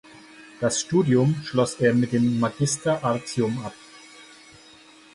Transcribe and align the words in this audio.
Das 0.59 0.79
Studium 0.81 1.35
schloss 1.45 1.75
er 1.75 1.93
mit 1.93 2.11
dem 2.11 2.39
Magister 2.39 3.03
Artium 3.03 3.63
ab. 3.63 3.75